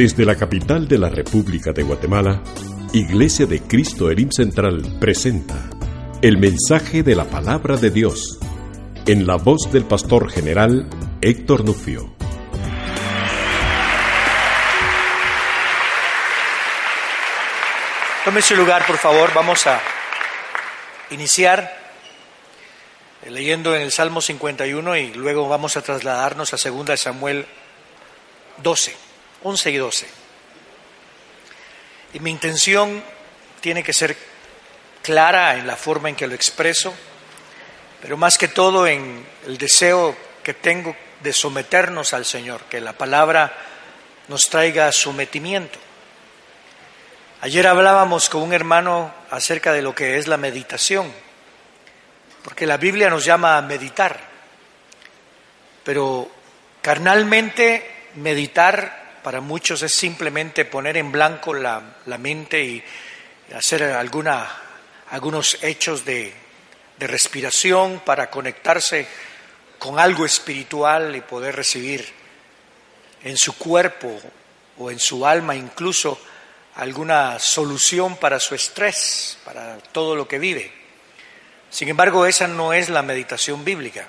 [0.00, 2.42] Desde la capital de la República de Guatemala,
[2.94, 5.68] Iglesia de Cristo Elim Central presenta
[6.22, 8.38] el mensaje de la palabra de Dios
[9.06, 10.88] en la voz del pastor general
[11.20, 12.14] Héctor Nufio.
[18.24, 19.34] Tome su lugar, por favor.
[19.34, 19.82] Vamos a
[21.10, 21.76] iniciar
[23.28, 27.44] leyendo en el Salmo 51 y luego vamos a trasladarnos a 2 Samuel
[28.62, 29.09] 12,
[29.42, 30.08] 11 y 12.
[32.14, 33.02] Y mi intención
[33.60, 34.16] tiene que ser
[35.02, 36.94] clara en la forma en que lo expreso,
[38.02, 42.92] pero más que todo en el deseo que tengo de someternos al Señor, que la
[42.92, 43.52] palabra
[44.28, 45.78] nos traiga sometimiento.
[47.42, 51.12] Ayer hablábamos con un hermano acerca de lo que es la meditación,
[52.42, 54.18] porque la Biblia nos llama a meditar,
[55.84, 56.30] pero
[56.82, 61.82] carnalmente meditar para muchos es simplemente poner en blanco la,
[62.18, 62.84] mente y
[63.54, 64.48] hacer alguna,
[65.10, 66.32] algunos hechos de,
[66.98, 69.06] de respiración para conectarse
[69.78, 72.06] con algo espiritual y poder recibir
[73.22, 74.20] en su cuerpo
[74.78, 76.20] o en su alma incluso
[76.76, 80.72] alguna solución para su estrés, para todo lo que vive.
[81.68, 84.06] Sin embargo, esa no es la meditación bíblica.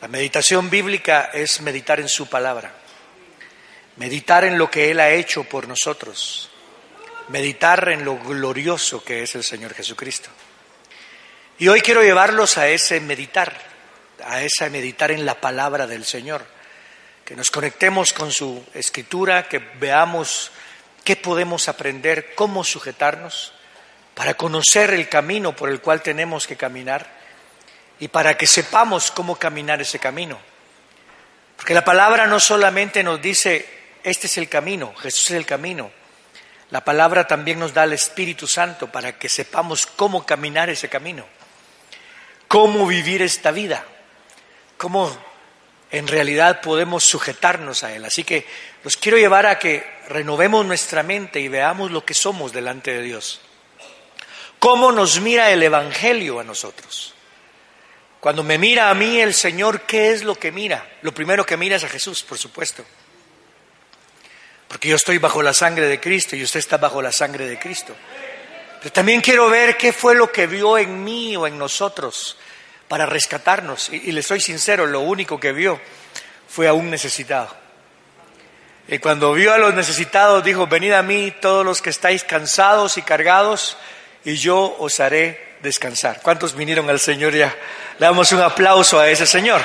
[0.00, 2.72] La meditación bíblica es meditar en su palabra
[3.98, 6.50] meditar en lo que Él ha hecho por nosotros,
[7.28, 10.30] meditar en lo glorioso que es el Señor Jesucristo.
[11.58, 13.52] Y hoy quiero llevarlos a ese meditar,
[14.24, 16.46] a ese meditar en la palabra del Señor,
[17.24, 20.52] que nos conectemos con su escritura, que veamos
[21.04, 23.52] qué podemos aprender, cómo sujetarnos,
[24.14, 27.08] para conocer el camino por el cual tenemos que caminar
[28.00, 30.38] y para que sepamos cómo caminar ese camino.
[31.56, 33.77] Porque la palabra no solamente nos dice
[34.08, 35.90] este es el camino, Jesús es el camino.
[36.70, 41.24] La palabra también nos da el Espíritu Santo para que sepamos cómo caminar ese camino,
[42.46, 43.86] cómo vivir esta vida,
[44.76, 45.16] cómo
[45.90, 48.04] en realidad podemos sujetarnos a Él.
[48.04, 48.46] Así que
[48.84, 53.02] los quiero llevar a que renovemos nuestra mente y veamos lo que somos delante de
[53.02, 53.40] Dios.
[54.58, 57.14] ¿Cómo nos mira el Evangelio a nosotros?
[58.20, 60.86] Cuando me mira a mí el Señor, ¿qué es lo que mira?
[61.02, 62.84] Lo primero que mira es a Jesús, por supuesto.
[64.68, 67.58] Porque yo estoy bajo la sangre de Cristo y usted está bajo la sangre de
[67.58, 67.96] Cristo.
[68.80, 72.36] Pero también quiero ver qué fue lo que vio en mí o en nosotros
[72.86, 73.88] para rescatarnos.
[73.90, 75.80] Y, le soy sincero, lo único que vio
[76.48, 77.54] fue a un necesitado.
[78.86, 82.96] Y cuando vio a los necesitados, dijo, venid a mí todos los que estáis cansados
[82.96, 83.76] y cargados,
[84.24, 86.20] y yo os haré descansar.
[86.22, 87.54] ¿Cuántos vinieron al Señor ya?
[87.98, 89.60] Le damos un aplauso a ese Señor.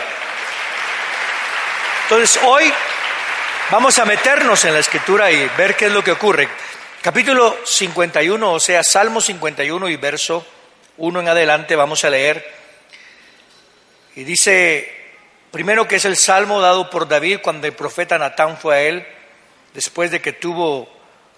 [2.04, 2.74] Entonces, hoy
[3.74, 6.48] Vamos a meternos en la escritura y ver qué es lo que ocurre.
[7.02, 10.46] Capítulo 51, o sea, Salmo 51 y verso
[10.98, 12.48] 1 en adelante, vamos a leer.
[14.16, 14.88] Y dice,
[15.50, 19.08] primero que es el salmo dado por David cuando el profeta Natán fue a él,
[19.74, 20.88] después de que tuvo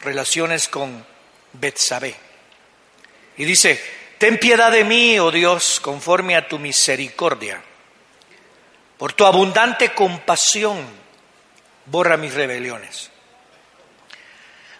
[0.01, 1.05] relaciones con
[1.53, 2.15] Betsabé.
[3.37, 3.81] Y dice,
[4.17, 7.61] ten piedad de mí, oh Dios, conforme a tu misericordia,
[8.97, 11.04] por tu abundante compasión
[11.85, 13.11] borra mis rebeliones.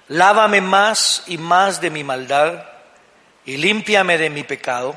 [0.07, 2.65] Lávame más y más de mi maldad
[3.45, 4.95] y límpiame de mi pecado,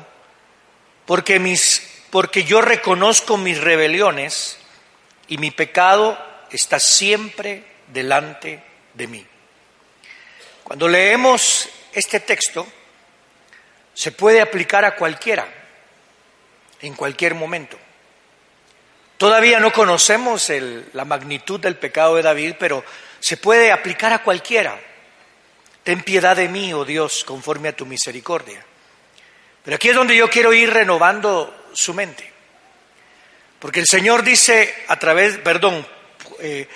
[1.05, 4.57] porque, mis, porque yo reconozco mis rebeliones
[5.27, 6.17] y mi pecado
[6.51, 9.25] está siempre delante de mí.
[10.63, 12.67] Cuando leemos este texto,
[13.93, 15.47] se puede aplicar a cualquiera,
[16.81, 17.77] en cualquier momento.
[19.19, 20.49] Todavía no conocemos
[20.93, 22.85] la magnitud del pecado de David, pero
[23.19, 24.79] se puede aplicar a cualquiera.
[25.83, 28.65] Ten piedad de mí, oh Dios, conforme a tu misericordia.
[29.61, 32.31] Pero aquí es donde yo quiero ir renovando su mente.
[33.59, 35.85] Porque el Señor dice a través, perdón,
[36.39, 36.69] eh,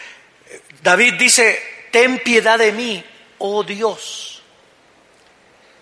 [0.81, 3.05] David dice, ten piedad de mí,
[3.37, 4.43] oh Dios.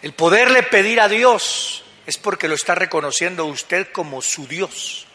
[0.04, 5.07] El poderle pedir a Dios es porque lo está reconociendo usted como su Dios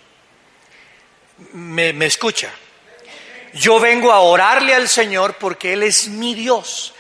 [1.53, 2.51] me, escucha.
[3.55, 6.95] Yo vengo a orarle al Señor porque Él es mi Dios.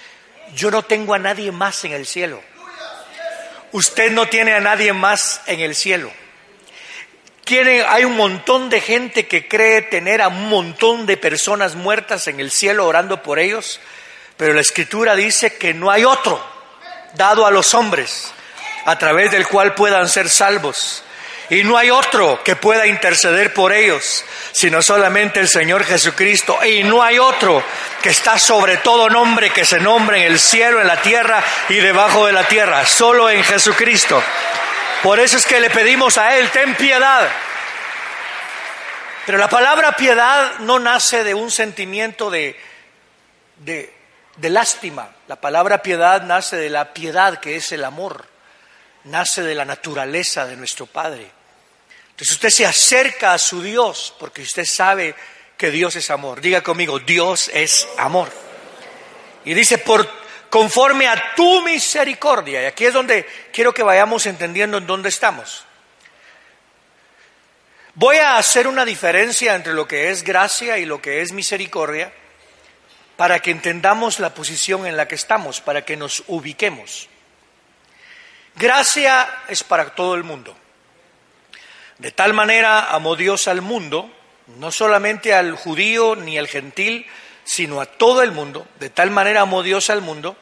[0.54, 2.42] Yo no tengo a nadie más en el cielo.
[3.72, 6.10] Usted no tiene a nadie más en el cielo.
[7.88, 12.40] hay un montón de gente que cree tener a un montón de personas muertas en
[12.40, 13.80] el cielo orando por ellos,
[14.36, 16.42] pero la escritura dice que no hay otro
[17.14, 18.32] dado a los hombres
[18.84, 21.02] a través del cual puedan ser salvos.
[21.48, 26.58] Y no hay otro que pueda interceder por ellos, sino solamente el Señor Jesucristo.
[26.64, 27.62] Y no hay otro
[28.02, 31.76] que está sobre todo nombre que se nombre en el cielo, en la tierra y
[31.76, 34.22] debajo de la tierra, solo en Jesucristo.
[35.02, 37.28] Por eso es que le pedimos a Él, ten piedad.
[39.26, 42.56] Pero la palabra piedad no nace de un sentimiento de,
[43.56, 43.92] de,
[44.50, 45.08] lástima.
[45.26, 48.24] La palabra piedad nace de la piedad que es el amor.
[49.04, 51.28] Nace de la naturaleza de nuestro Padre.
[52.16, 55.14] Entonces usted se acerca a su Dios porque usted sabe
[55.58, 56.40] que Dios es amor.
[56.40, 58.32] Diga conmigo, Dios es amor.
[59.44, 60.08] Y dice, por
[60.48, 62.62] conforme a tu misericordia.
[62.62, 65.66] Y aquí es donde quiero que vayamos entendiendo en dónde estamos.
[67.92, 72.10] Voy a hacer una diferencia entre lo que es gracia y lo que es misericordia
[73.18, 77.10] para que entendamos la posición en la que estamos, para que nos ubiquemos.
[78.54, 80.56] Gracia es para todo el mundo.
[81.98, 84.10] De tal manera amó Dios al mundo,
[84.58, 87.06] no solamente al judío ni al gentil,
[87.44, 88.66] sino a todo el mundo.
[88.78, 90.36] De tal manera amó Dios al mundo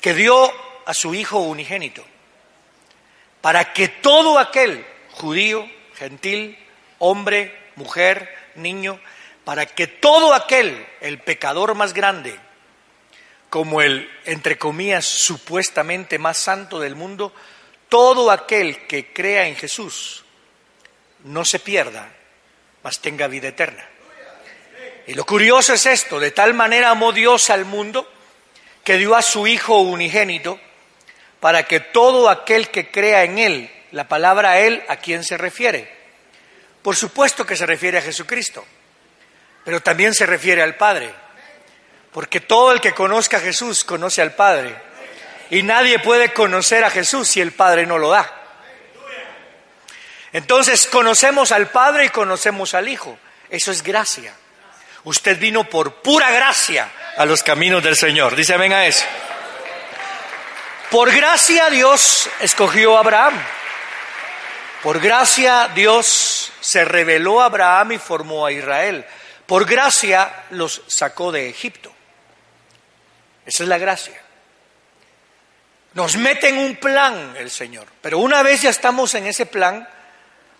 [0.00, 0.52] que dio
[0.86, 2.04] a su Hijo unigénito,
[3.40, 6.58] para que todo aquel judío, gentil,
[6.98, 8.98] hombre, mujer, niño,
[9.44, 12.38] para que todo aquel, el pecador más grande,
[13.50, 17.34] como el, entre comillas, supuestamente más santo del mundo,
[17.88, 20.24] todo aquel que crea en Jesús,
[21.24, 22.08] no se pierda,
[22.82, 23.86] mas tenga vida eterna.
[25.06, 28.10] Y lo curioso es esto, de tal manera amó Dios al mundo
[28.84, 30.60] que dio a su Hijo unigénito
[31.40, 35.90] para que todo aquel que crea en Él, la palabra Él, ¿a quién se refiere?
[36.82, 38.64] Por supuesto que se refiere a Jesucristo,
[39.64, 41.12] pero también se refiere al Padre,
[42.12, 44.74] porque todo el que conozca a Jesús conoce al Padre,
[45.50, 48.37] y nadie puede conocer a Jesús si el Padre no lo da.
[50.32, 53.18] Entonces conocemos al Padre y conocemos al Hijo.
[53.50, 54.34] Eso es gracia.
[55.04, 58.36] Usted vino por pura gracia a los caminos del Señor.
[58.36, 59.04] Dice, venga eso.
[60.90, 63.34] Por gracia Dios escogió a Abraham.
[64.82, 69.04] Por gracia Dios se reveló a Abraham y formó a Israel.
[69.46, 71.92] Por gracia los sacó de Egipto.
[73.44, 74.20] Esa es la gracia.
[75.94, 77.86] Nos mete en un plan el Señor.
[78.02, 79.88] Pero una vez ya estamos en ese plan,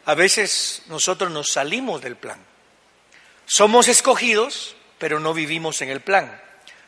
[0.09, 2.39] a veces nosotros nos salimos del plan.
[3.45, 6.41] Somos escogidos, pero no vivimos en el plan.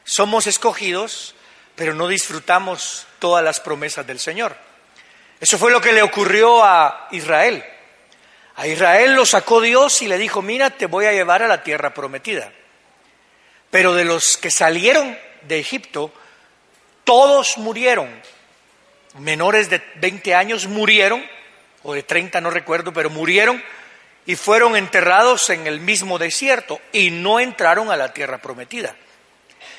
[0.04, 1.34] Somos escogidos,
[1.76, 4.56] pero no disfrutamos todas las promesas del Señor.
[5.38, 7.62] Eso fue lo que le ocurrió a Israel.
[8.56, 11.62] A Israel lo sacó Dios y le dijo, mira, te voy a llevar a la
[11.62, 12.50] tierra prometida.
[13.70, 16.10] Pero de los que salieron de Egipto,
[17.04, 18.08] todos murieron.
[19.18, 21.22] Menores de 20 años murieron
[21.82, 23.62] o de 30 no recuerdo, pero murieron
[24.26, 28.94] y fueron enterrados en el mismo desierto y no entraron a la tierra prometida.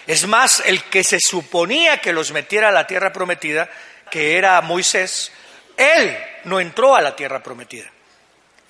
[0.07, 3.69] Es más, el que se suponía que los metiera a la tierra prometida,
[4.09, 5.31] que era Moisés,
[5.77, 7.89] él no entró a la tierra prometida.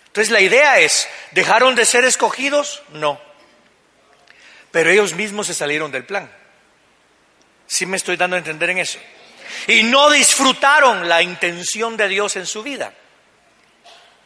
[0.07, 2.83] Entonces la idea es, ¿dejaron de ser escogidos?
[2.93, 3.19] No.
[4.71, 6.29] Pero ellos mismos se salieron del plan.
[7.65, 8.99] ¿Sí me estoy dando a entender en eso?
[9.67, 12.93] Y no disfrutaron la intención de Dios en su vida.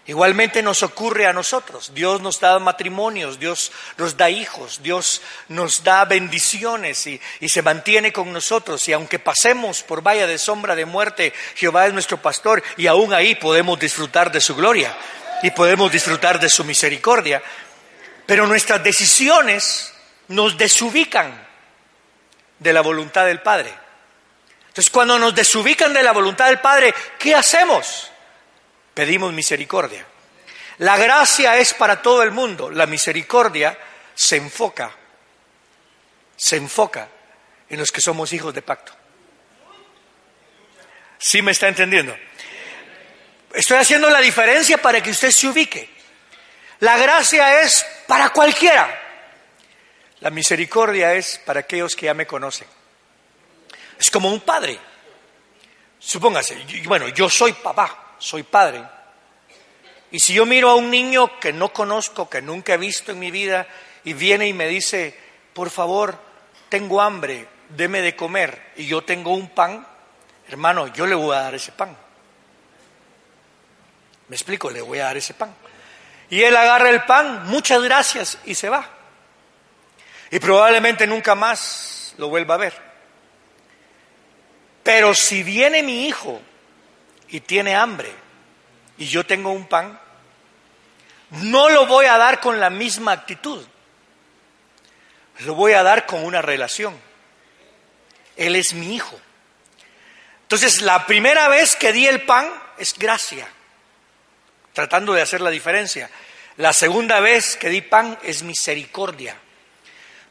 [0.08, 1.92] Igualmente nos ocurre a nosotros.
[1.96, 8.14] Dios nos da matrimonios, Dios nos da hijos, Dios nos da bendiciones y, se mantiene
[8.14, 8.88] con nosotros.
[8.88, 13.16] Y aunque pasemos por valla de sombra de muerte, Jehová es nuestro pastor y aún
[13.16, 14.96] ahí podemos disfrutar de su gloria
[15.42, 17.42] y podemos disfrutar de su misericordia.
[18.28, 19.92] Pero nuestras decisiones
[20.28, 21.48] nos desubican
[22.60, 23.74] de la voluntad del Padre.
[24.68, 28.12] Entonces cuando nos desubican de la voluntad del Padre, ¿qué hacemos?
[28.96, 30.04] Pedimos misericordia.
[30.80, 33.78] La gracia es para todo el mundo, la misericordia
[34.16, 34.92] se enfoca,
[36.36, 37.08] se enfoca
[37.70, 38.94] en los que somos hijos de pacto.
[41.18, 42.16] ¿Sí me está entendiendo?
[43.54, 45.90] Estoy haciendo la diferencia para que usted se ubique.
[46.80, 49.02] La gracia es para cualquiera.
[50.20, 52.68] La misericordia es para aquellos que ya me conocen.
[53.98, 54.78] Es como un padre.
[56.00, 58.84] Supóngase, bueno, yo soy papá soy padre.
[60.10, 63.20] Y si yo miro a un niño que no conozco, que nunca he visto en
[63.20, 63.68] mi vida,
[64.04, 65.18] y viene y me dice,
[65.54, 66.18] por favor,
[66.70, 69.86] tengo hambre, deme de comer, y yo tengo un pan,
[70.48, 71.96] hermano, yo le voy a dar ese pan.
[74.28, 75.54] Me explico, le voy a dar ese pan.
[76.32, 78.90] Y él agarra el pan, muchas gracias, y se va.
[80.32, 82.74] Y probablemente nunca más lo vuelva a ver.
[84.82, 86.42] Pero si viene mi hijo
[87.30, 88.12] y tiene hambre
[88.98, 90.00] y yo tengo un pan,
[91.30, 93.66] no lo voy a dar con la misma actitud.
[95.40, 96.98] Lo voy a dar con una relación.
[98.38, 99.20] Él es mi hijo.
[100.44, 103.48] Entonces, la primera vez que di el pan es gracia,
[104.74, 106.10] tratando de hacer la diferencia.
[106.58, 109.36] La segunda vez que di pan es misericordia,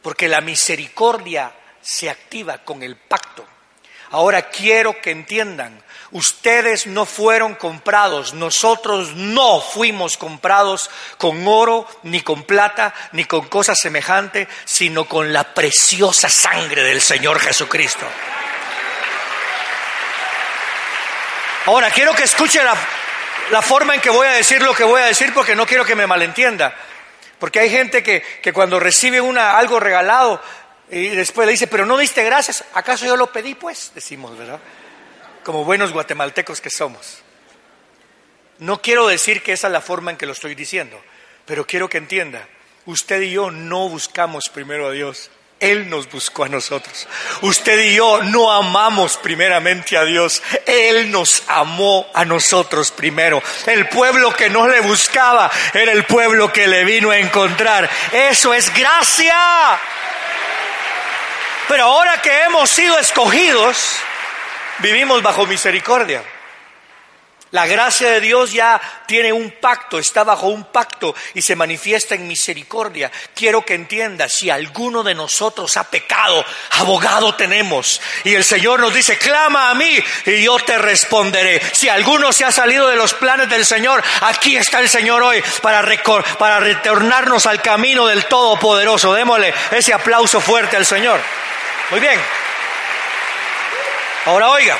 [0.01, 3.45] porque la misericordia se activa con el pacto.
[4.11, 5.83] Ahora quiero que entiendan,
[6.15, 13.49] ustedes no fueron comprados, nosotros no fuimos comprados con oro, ni con plata, ni con
[13.49, 18.05] cosas semejantes, sino con la preciosa sangre del Señor Jesucristo.
[21.65, 25.07] Ahora, quiero que escuche la, forma en que voy a decir lo que voy a
[25.07, 26.73] decir porque no quiero que me malentienda.
[27.39, 30.41] Porque hay gente que, que cuando recibe una, algo regalado
[30.89, 33.55] y después le dice, pero no diste gracias, ¿acaso yo lo pedí?
[33.55, 34.61] Pues decimos, ¿verdad?
[35.45, 37.19] Como buenos guatemaltecos que somos.
[38.57, 40.99] No quiero decir que esa es la forma en que lo estoy diciendo,
[41.45, 42.47] pero quiero que entienda,
[42.87, 47.07] usted y yo no buscamos primero a Dios, él nos buscó a nosotros.
[47.41, 50.41] Usted y yo no amamos primeramente a Dios.
[50.65, 53.41] Él nos amó a nosotros primero.
[53.67, 57.87] El pueblo que no le buscaba era el pueblo que le vino a encontrar.
[58.11, 59.37] Eso es gracia.
[61.67, 63.95] Pero ahora que hemos sido escogidos,
[64.79, 66.23] vivimos bajo misericordia.
[67.55, 72.13] La gracia de Dios ya tiene un pacto, está bajo un pacto y se manifiesta
[72.13, 73.09] en misericordia.
[73.33, 78.01] Quiero que entienda, si alguno de nosotros ha pecado, abogado tenemos.
[78.25, 81.61] Y el Señor nos dice, clama a mí y yo te responderé.
[81.71, 85.41] Si alguno se ha salido de los planes del Señor, aquí está el Señor hoy
[85.61, 85.81] para,
[86.37, 89.13] para retornarnos al camino del Todopoderoso.
[89.13, 91.21] Démosle ese aplauso fuerte al Señor.
[91.89, 92.19] Muy bien.
[94.25, 94.77] Ahora oiga.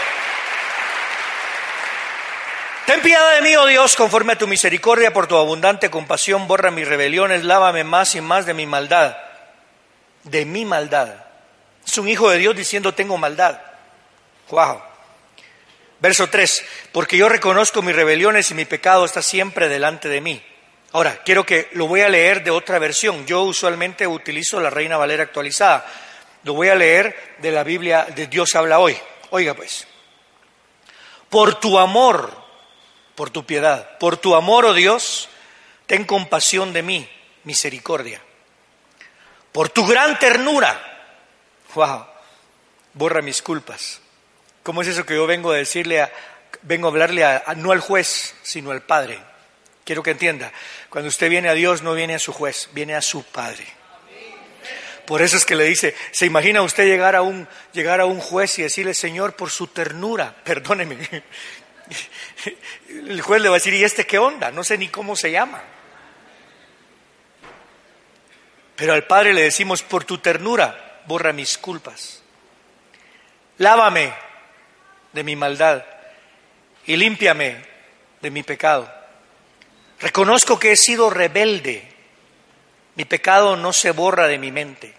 [2.87, 6.71] Ten piedad de mí, oh Dios, conforme a tu misericordia, por tu abundante compasión, borra
[6.71, 9.17] mis rebeliones, lávame más y más de mi maldad,
[10.23, 11.13] de mi maldad.
[11.85, 13.59] Es un hijo de Dios diciendo tengo maldad.
[14.49, 14.81] Wow.
[15.99, 20.43] Verso 3, porque yo reconozco mis rebeliones y mi pecado está siempre delante de mí.
[20.91, 23.25] Ahora, quiero que lo voy a leer de otra versión.
[23.25, 25.85] Yo usualmente utilizo la Reina Valera actualizada.
[26.43, 28.97] Lo voy a leer de la Biblia de Dios habla hoy.
[29.31, 29.87] Oiga pues,
[31.29, 32.45] por tu amor
[33.15, 33.97] por tu piedad.
[33.97, 35.29] Por tu amor, oh Dios,
[35.87, 37.09] ten compasión de mí,
[37.43, 38.21] misericordia.
[39.51, 40.79] Por tu gran ternura,
[41.73, 42.05] wow,
[42.93, 44.01] borra mis culpas.
[44.63, 46.11] ¿Cómo es eso que yo vengo a decirle, a,
[46.63, 49.19] vengo a hablarle a, no al juez, sino al Padre?
[49.85, 50.51] Quiero que entienda,
[50.89, 53.65] cuando usted viene a Dios no viene a su juez, viene a su Padre.
[55.05, 58.19] Por eso es que le dice, ¿se imagina usted llegar a un, llegar a un
[58.19, 60.97] juez y decirle, Señor, por su ternura, perdóneme,
[62.89, 64.51] el juez le va a decir, ¿y este qué onda?
[64.51, 65.61] No sé ni cómo se llama.
[68.75, 72.21] Pero al Padre le decimos, por tu ternura, borra mis culpas.
[73.57, 74.13] Lávame
[75.13, 75.85] de mi maldad
[76.85, 77.63] y límpiame
[78.21, 78.91] de mi pecado.
[79.99, 81.94] Reconozco que he sido rebelde.
[82.95, 84.93] Mi pecado no se borra de mi mente.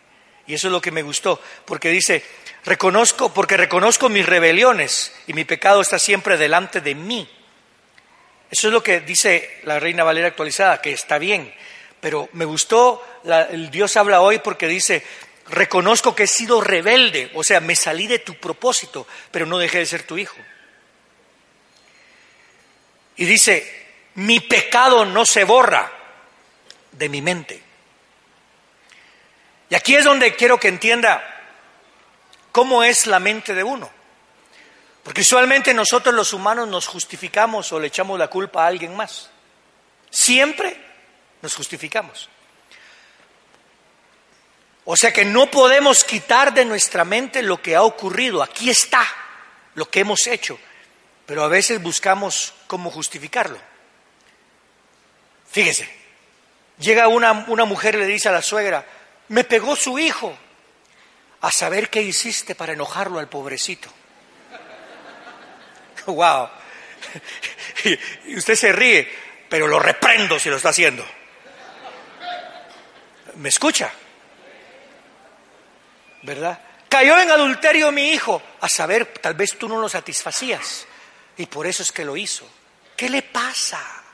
[0.46, 2.24] Y eso es lo que me gustó, porque dice,
[2.64, 7.28] reconozco, porque reconozco mis rebeliones y mi pecado está siempre delante de mí.
[8.50, 11.52] Eso es lo que dice la Reina Valera actualizada, que está bien.
[12.00, 13.04] Pero me gustó,
[13.50, 15.02] el Dios habla hoy porque dice,
[15.48, 19.78] reconozco que he sido rebelde, o sea, me salí de tu propósito, pero no dejé
[19.78, 20.36] de ser tu hijo.
[23.16, 25.90] Y dice, mi pecado no se borra
[26.92, 27.65] de mi mente.
[29.68, 31.22] Y aquí es donde quiero que entienda
[32.52, 33.90] cómo es la mente de uno.
[35.02, 39.30] Porque usualmente nosotros los humanos nos justificamos o le echamos la culpa a alguien más.
[40.10, 40.76] Siempre
[41.42, 42.28] nos justificamos.
[44.84, 48.42] O sea que no podemos quitar de nuestra mente lo que ha ocurrido.
[48.42, 49.04] Aquí está
[49.74, 50.58] lo que hemos hecho.
[51.26, 53.58] Pero a veces buscamos cómo justificarlo.
[55.50, 55.88] Fíjese,
[56.78, 58.86] llega una, una mujer y le dice a la suegra,
[59.28, 60.36] me pegó su hijo.
[61.42, 63.90] A saber qué hiciste para enojarlo al pobrecito
[66.06, 66.48] wow.
[68.26, 69.08] Y usted se ríe,
[69.48, 71.06] pero lo reprendo si lo está haciendo.
[73.34, 73.92] ¿Me escucha?
[76.22, 76.58] ¿Verdad?
[76.88, 78.42] Cayó en adulterio mi hijo.
[78.60, 80.86] A saber, tal vez tú no lo satisfacías.
[81.36, 82.48] Y por eso es que lo hizo.
[82.96, 84.05] ¿Qué le pasa?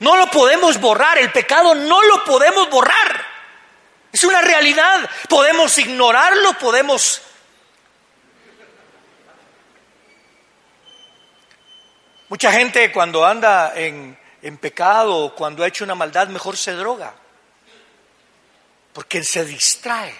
[0.00, 1.18] No lo podemos borrar.
[1.18, 3.26] El pecado no lo podemos borrar.
[4.12, 5.08] Es una realidad.
[5.28, 7.22] Podemos ignorarlo, podemos
[12.30, 17.12] Mucha gente cuando anda en, en pecado cuando ha hecho una maldad, mejor se droga.
[18.92, 20.14] Porque se distrae.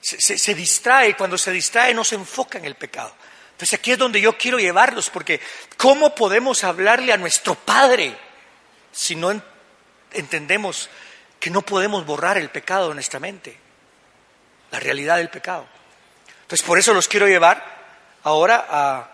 [0.00, 3.12] Se, se, distrae, cuando se distrae no se enfoca en el pecado.
[3.50, 5.40] Entonces aquí es donde yo quiero llevarlos, porque
[5.76, 8.16] ¿cómo podemos hablarle a nuestro Padre
[8.92, 9.40] si no
[10.12, 10.88] entendemos
[11.38, 13.56] que no podemos borrar el pecado de nuestra mente?
[14.70, 15.66] La realidad del pecado.
[16.42, 17.64] Entonces por eso los quiero llevar
[18.24, 19.10] ahora a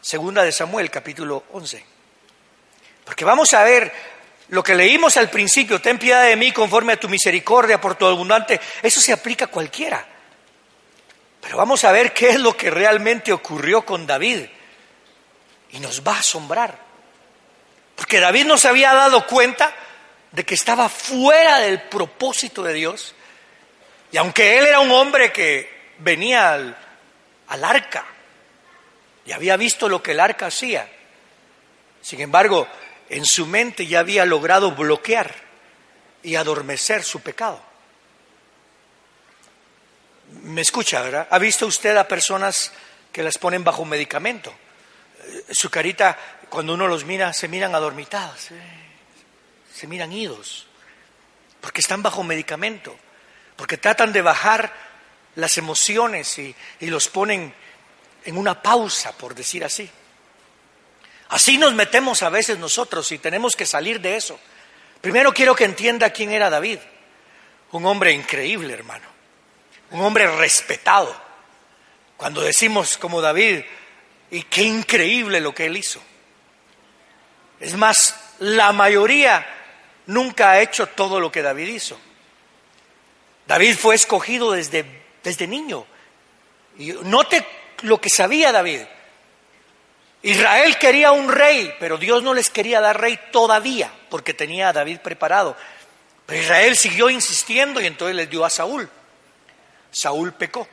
[0.00, 1.84] Segunda de Samuel, capítulo 11.
[3.04, 3.92] Porque vamos a ver
[4.48, 8.06] lo que leímos al principio, ten piedad de mí conforme a tu misericordia por tu
[8.06, 10.06] abundante, eso se aplica a cualquiera.
[11.40, 14.46] Pero vamos a ver qué es lo que realmente ocurrió con David.
[15.70, 16.78] Y nos va a asombrar.
[18.02, 19.72] Porque David no se había dado cuenta
[20.32, 23.14] de que estaba fuera del propósito de Dios.
[24.10, 26.76] Y aunque él era un hombre que venía al,
[27.46, 28.04] al arca
[29.24, 30.90] y había visto lo que el arca hacía,
[32.00, 32.66] sin embargo,
[33.08, 35.32] en su mente ya había logrado bloquear
[36.24, 37.62] y adormecer su pecado.
[40.42, 41.28] Me escucha, ¿verdad?
[41.30, 42.72] ¿Ha visto usted a personas
[43.12, 44.52] que las ponen bajo medicamento?
[45.50, 48.60] Su carita, cuando uno los mira, se miran adormitados, eh,
[49.72, 50.66] se miran idos,
[51.60, 52.96] porque están bajo medicamento,
[53.56, 54.72] porque tratan de bajar
[55.36, 57.54] las emociones y, y los ponen
[58.24, 59.88] en una pausa, por decir así.
[61.28, 64.38] Así nos metemos a veces nosotros y tenemos que salir de eso.
[65.00, 66.78] Primero quiero que entienda quién era David.
[67.72, 69.06] Un hombre increíble, hermano.
[69.90, 71.14] Un hombre respetado.
[72.16, 73.62] Cuando decimos como David,
[74.32, 76.00] y qué increíble lo que él hizo.
[77.60, 79.46] Es más, la mayoría
[80.06, 82.00] nunca ha hecho todo lo que David hizo.
[83.46, 84.86] David fue escogido desde,
[85.22, 85.84] desde niño.
[86.78, 87.46] Y note
[87.82, 88.80] lo que sabía David.
[90.22, 94.72] Israel quería un rey, pero Dios no les quería dar rey todavía, porque tenía a
[94.72, 95.58] David preparado.
[96.24, 98.88] Pero Israel siguió insistiendo y entonces les dio a Saúl.
[99.90, 100.66] Saúl pecó.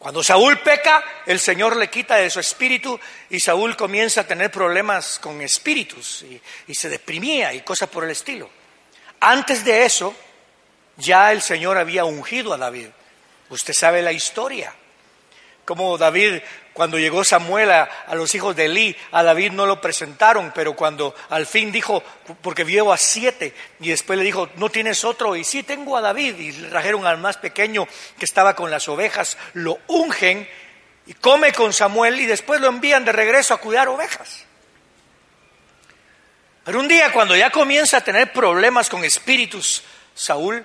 [0.00, 4.50] Cuando Saúl peca, el Señor le quita de su espíritu y Saúl comienza a tener
[4.50, 6.24] problemas con espíritus
[6.66, 8.48] y, se deprimía y cosas por el estilo.
[9.20, 10.14] Antes de eso,
[10.96, 12.88] ya el Señor había ungido a David.
[13.50, 14.74] Usted sabe la historia.
[15.70, 16.40] Como David
[16.72, 21.14] cuando llegó Samuel a, los hijos de Elí, a David no lo presentaron, pero cuando
[21.28, 22.02] al fin dijo,
[22.42, 25.36] porque vio a siete, y después le dijo, ¿no tienes otro?
[25.36, 26.40] Y sí, tengo a David.
[26.40, 27.86] Y trajeron al más pequeño
[28.18, 30.48] que estaba con las ovejas, lo ungen
[31.06, 34.44] y come con Samuel y después lo envían de regreso a cuidar ovejas.
[36.64, 39.84] Pero un día cuando ya comienza a tener problemas con espíritus,
[40.16, 40.64] Saúl,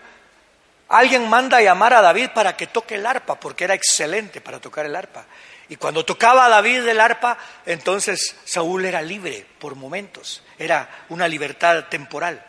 [0.90, 4.60] alguien manda a llamar a David para que toque el arpa, porque era excelente para
[4.60, 5.26] tocar el arpa.
[5.68, 11.86] Y cuando tocaba David el arpa, entonces Saúl era libre por momentos, era una libertad
[11.86, 12.44] temporal.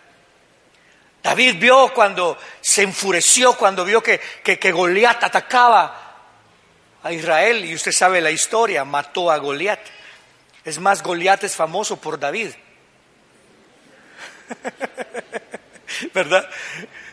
[1.22, 6.03] David vio cuando se enfureció, cuando vio que, que, Goliat atacaba
[7.03, 9.81] a Israel, y usted sabe la historia, mató a Goliat.
[10.64, 12.51] Es más, Goliat es famoso por David.
[16.14, 16.49] ¿Verdad?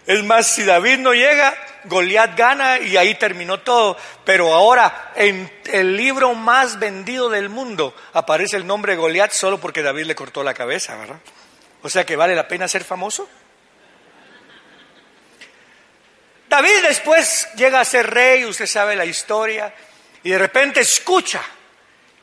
[0.06, 3.98] Es más, si David no llega, Goliat gana y ahí terminó todo.
[4.26, 9.60] Pero ahora, en el libro más vendido del mundo, aparece el nombre de Goliat solo
[9.60, 11.20] porque David le cortó la cabeza, ¿verdad?
[11.82, 13.30] O sea que vale la pena ser famoso.
[16.50, 19.74] David después llega a ser rey, usted sabe la historia,
[20.22, 21.42] y de repente escucha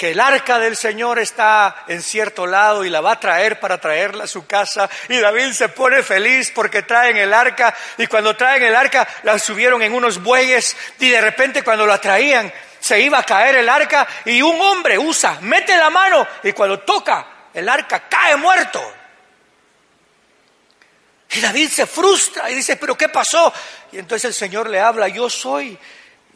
[0.01, 3.79] que el arca del Señor está en cierto lado y la va a traer para
[3.79, 4.89] traerla a su casa.
[5.11, 9.39] Y David se pone feliz porque traen el arca y cuando traen el arca la
[9.39, 13.69] subieron en unos bueyes y de repente cuando la traían se iba a caer el
[13.69, 18.81] arca y un hombre usa, mete la mano y cuando toca el arca cae muerto.
[21.33, 23.53] Y David se frustra y dice, pero ¿qué pasó?
[23.93, 25.79] Y entonces el Señor le habla, yo soy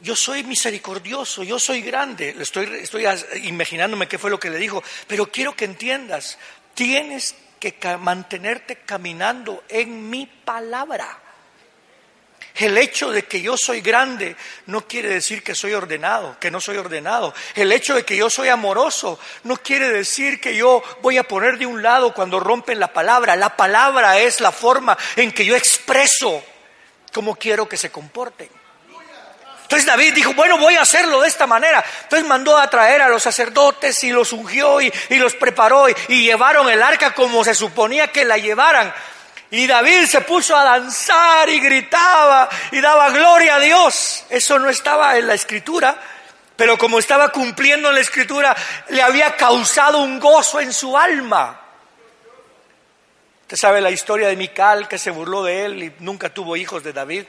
[0.05, 2.37] yo soy misericordioso, yo soy grande.
[2.39, 3.07] Estoy, estoy
[3.45, 6.39] imaginándome qué fue lo que le dijo, pero quiero que entiendas,
[6.75, 11.21] tienes que mantenerte caminando en mi palabra.
[12.57, 14.37] El hecho de que yo soy grande
[14.67, 17.35] no quiere decir que soy ordenado, que no soy ordenado.
[17.55, 21.59] El hecho de que yo soy amoroso no quiere decir que yo voy a poner
[21.59, 23.37] de un lado cuando rompen la palabra.
[23.37, 26.45] La palabra es la forma en que yo expreso
[27.11, 28.64] cómo quiero que se comporten.
[29.65, 31.83] Entonces David dijo, bueno, voy a hacerlo de esta manera.
[32.03, 36.69] Entonces mandó a traer a los sacerdotes y los ungió y, los preparó y, llevaron
[36.69, 38.93] el arca como se suponía que la llevaran.
[39.51, 44.25] Y David se puso a danzar y gritaba y daba gloria a Dios.
[44.29, 45.97] Eso no estaba en la escritura,
[46.57, 48.55] pero como estaba cumpliendo en la escritura,
[48.91, 51.59] le había causado un gozo en su alma.
[53.43, 56.83] Usted sabe la historia de Mical que se burló de él y nunca tuvo hijos
[56.85, 57.25] de David.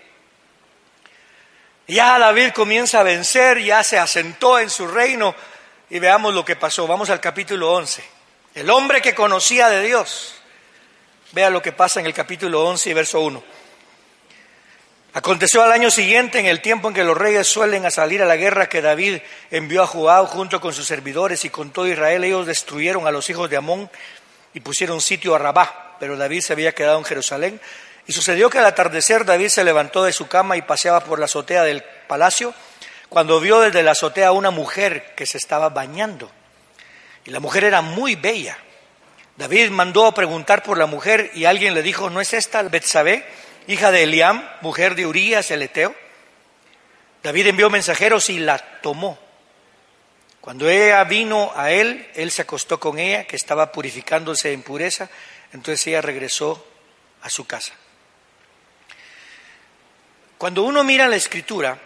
[1.88, 5.36] Ya David comienza a vencer, ya se asentó en su reino
[5.90, 6.88] y veamos lo que pasó.
[6.88, 8.04] Vamos al capítulo 11.
[8.56, 10.36] El hombre que conocía de Dios.
[11.32, 13.44] Vea lo que pasa en el capítulo 11 y verso 1.
[15.14, 18.26] Aconteció al año siguiente, en el tiempo en que los reyes suelen a salir a
[18.26, 19.20] la guerra, que David
[19.52, 22.24] envió a Joab junto con sus servidores y con todo Israel.
[22.24, 23.90] Ellos destruyeron a los hijos de Amón
[24.54, 27.62] y pusieron sitio a Rabá pero David se había quedado en Jerusalén.
[28.08, 31.26] Y sucedió que al atardecer David se levantó de su cama y paseaba por la
[31.26, 32.54] azotea del palacio,
[33.10, 36.32] cuando vio desde la azotea una mujer que se estaba bañando.
[37.26, 38.58] Y la mujer era muy bella.
[39.38, 43.26] David mandó a preguntar por la mujer y alguien le dijo, ¿no es esta Betsabé,
[43.68, 45.96] hija de Eliam, mujer de Urías el Eteo?
[47.24, 49.18] David envió mensajeros y la tomó.
[50.40, 55.10] Cuando ella vino a él, él se acostó con ella, que estaba purificándose de impureza,
[55.52, 56.64] entonces ella regresó
[57.24, 57.74] a su casa.
[60.38, 61.80] Cuando uno mira la escritura,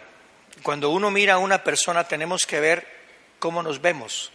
[0.62, 2.86] cuando uno mira a una persona, tenemos que ver
[3.38, 4.32] cómo nos vemos,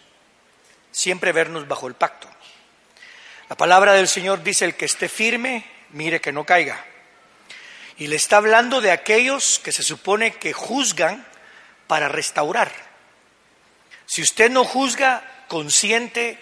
[0.91, 2.30] siempre vernos bajo el pacto.
[3.49, 6.84] La palabra del Señor dice, el que esté firme, mire que no caiga.
[7.97, 11.25] Y le está hablando de aquellos que se supone que juzgan
[11.88, 12.71] para restaurar.
[14.06, 16.39] Si usted no juzga consciente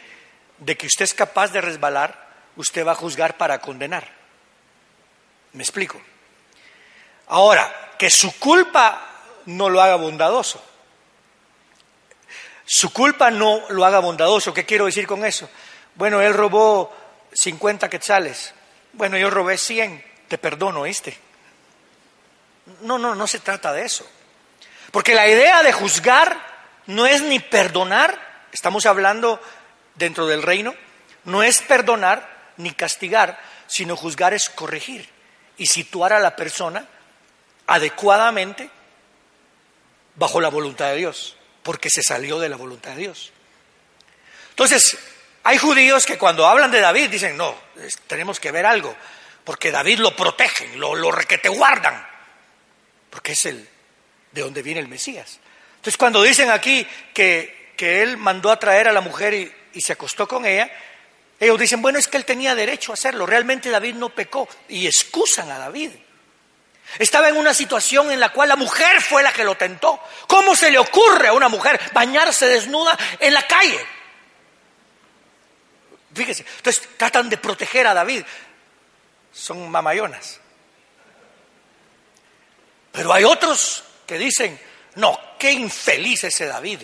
[0.60, 4.10] de que usted es capaz de resbalar, usted va a juzgar para condenar.
[5.54, 6.02] ¿Me explico?
[7.28, 9.02] Ahora, que su culpa
[9.46, 10.64] no lo haga bondadoso.
[12.66, 14.54] Su culpa no lo haga bondadoso.
[14.54, 15.50] ¿Qué quiero decir con eso?
[15.96, 16.94] Bueno, él robó
[17.34, 18.54] 50 quetzales.
[18.94, 20.04] Bueno, yo robé 100.
[20.28, 21.18] Te perdono, ¿viste?
[22.82, 24.08] No, no, no se trata de eso.
[24.92, 26.40] Porque la idea de juzgar
[26.88, 28.20] no es ni perdonar,
[28.52, 29.42] estamos hablando
[29.96, 30.74] dentro del reino,
[31.26, 35.10] no es perdonar, ni castigar, sino juzgar es corregir
[35.58, 36.88] y situar a la persona
[37.68, 38.70] adecuadamente
[40.16, 43.32] bajo la voluntad de Dios, porque se salió de la voluntad de Dios.
[44.50, 44.98] Entonces,
[45.44, 47.56] hay judíos que cuando hablan de David dicen, no,
[48.08, 48.96] tenemos que ver algo,
[49.44, 52.06] porque David lo protegen, lo, lo te guardan,
[53.10, 53.68] porque es el
[54.32, 55.40] de donde viene el Mesías.
[55.76, 59.34] Entonces, cuando dicen aquí que, que él mandó a traer a la mujer
[59.74, 60.72] y se acostó con ella,
[61.40, 63.26] ellos dicen, bueno, es que él tenía derecho a hacerlo.
[63.26, 65.92] Realmente David no pecó y excusan a David.
[67.00, 70.00] Estaba en una situación en la cual la mujer fue la que lo tentó.
[70.28, 73.80] ¿Cómo se le ocurre a una mujer bañarse desnuda en la calle?
[76.14, 78.24] Fíjese, entonces tratan de proteger a David.
[79.32, 80.40] Son mamayonas.
[82.92, 84.60] Pero hay otros que dicen,
[84.96, 86.82] no, qué infeliz ese David.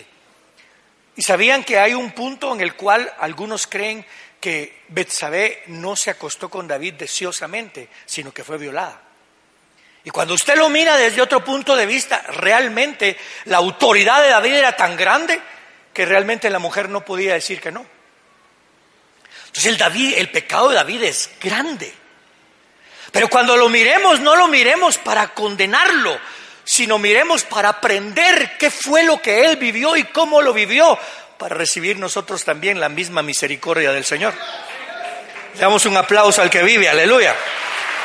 [1.14, 4.04] Y sabían que hay un punto en el cual algunos creen
[4.40, 9.09] que Betsabé no se acostó con David deseosamente, sino que fue violada.
[10.04, 14.54] Y cuando usted lo mira desde otro punto de vista, realmente la autoridad de David
[14.54, 15.40] era tan grande
[15.92, 17.84] que realmente la mujer no podía decir que no.
[19.46, 21.92] Entonces el, David, el pecado de David es grande.
[23.12, 26.18] Pero cuando lo miremos, no lo miremos para condenarlo,
[26.64, 30.98] sino miremos para aprender qué fue lo que él vivió y cómo lo vivió,
[31.36, 34.34] para recibir nosotros también la misma misericordia del Señor.
[35.54, 37.34] Le damos un aplauso al que vive, aleluya.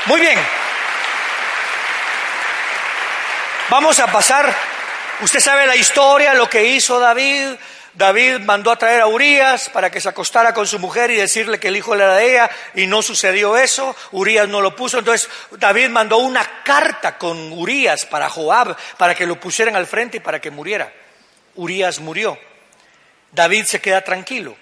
[0.07, 0.39] Muy bien.
[3.67, 4.55] Vamos a pasar,
[5.21, 7.55] usted sabe la historia, lo que hizo David.
[7.95, 11.59] David mandó a traer a Urias para que se acostara con su mujer y decirle
[11.59, 13.95] que el hijo era de ella y no sucedió eso.
[14.11, 14.99] Urias no lo puso.
[14.99, 20.17] Entonces David mandó una carta con Urias para Joab para que lo pusieran al frente
[20.17, 20.93] y para que muriera.
[21.55, 22.37] Urias murió.
[23.31, 24.55] David se queda tranquilo,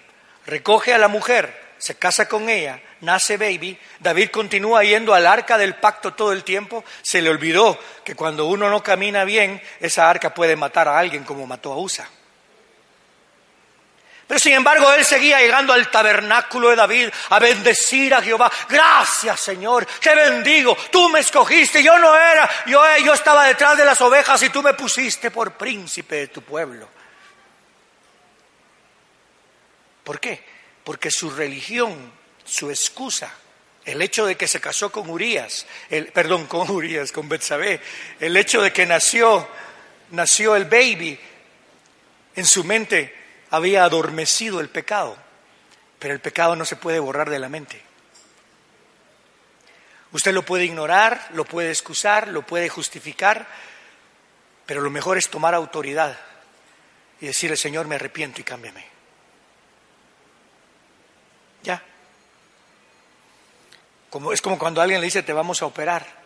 [0.45, 5.57] recoge a la mujer, se casa con ella, nace baby, David continúa yendo al arca
[5.57, 10.09] del pacto todo el tiempo, se le olvidó que cuando uno no camina bien, esa
[10.09, 12.09] arca puede matar a alguien como mató a Usa.
[14.25, 18.51] Pero sin embargo, él seguía llegando al tabernáculo de David a bendecir a Jehová.
[18.69, 20.75] Gracias, Señor, te bendigo.
[20.89, 24.63] Tú me escogiste, yo no era, yo, yo estaba detrás de las ovejas y tú
[24.63, 26.87] me pusiste por príncipe de tu pueblo.
[30.03, 30.43] ¿Por qué?
[30.83, 32.11] Porque su religión,
[32.45, 33.34] su excusa,
[33.86, 37.82] el hecho de que se casó con Urias, el, perdón, con Urias, con Betsabé,
[38.19, 39.47] el hecho de que nació,
[40.12, 41.19] nació el baby,
[42.36, 43.13] en su mente
[43.49, 45.17] había adormecido el pecado,
[45.99, 47.82] pero el pecado no se puede borrar de la mente.
[50.12, 53.47] Usted lo puede ignorar, lo puede excusar, lo puede justificar,
[54.65, 56.17] pero lo mejor es tomar autoridad
[57.19, 58.86] y decirle, Señor, me arrepiento y cámbiame.
[61.63, 61.82] Ya.
[64.32, 66.23] Es como cuando alguien le dice, te vamos a operar.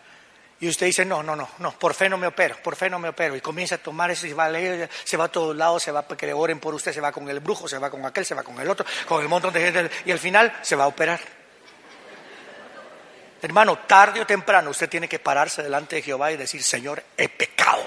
[0.60, 2.98] Y usted dice, no, no, no, no, por fe no me opero, por fe no
[2.98, 3.36] me opero.
[3.36, 5.92] Y comienza a tomar eso y va a leer, se va a todos lados, se
[5.92, 8.04] va a que le oren por usted, se va con el brujo, se va con
[8.06, 9.92] aquel, se va con el otro, con el montón de gente.
[10.06, 11.20] Y al final se va a operar.
[13.40, 17.30] Hermano, tarde o temprano usted tiene que pararse delante de Jehová y decir, Señor, he
[17.30, 17.86] pecado,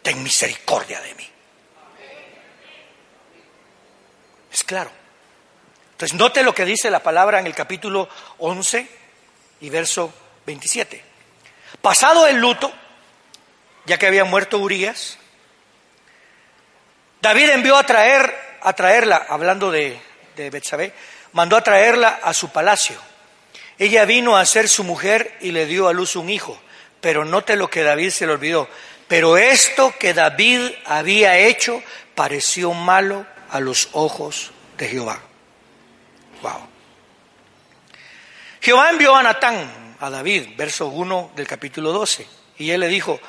[0.00, 1.28] ten misericordia de mí.
[4.52, 4.97] Es claro.
[5.98, 8.08] Entonces, note lo que dice la palabra en el capítulo
[8.38, 8.86] 11
[9.62, 10.14] y verso
[10.46, 11.02] 27.
[11.82, 12.72] Pasado el luto,
[13.84, 15.18] ya que había muerto Urias,
[17.20, 20.00] David envió a traer, a traerla, hablando de,
[20.36, 20.92] de Betsabé,
[21.32, 22.96] mandó a traerla a su palacio.
[23.76, 26.60] Ella vino a ser su mujer y le dio a luz un hijo.
[27.00, 28.68] Pero note lo que David se le olvidó.
[29.08, 31.82] Pero esto que David había hecho
[32.14, 35.22] pareció malo a los ojos de Jehová.
[36.42, 36.68] Wow.
[38.60, 42.26] Jehová envió a Natán, a David, verso 1 del capítulo 12,
[42.58, 43.20] y él le dijo,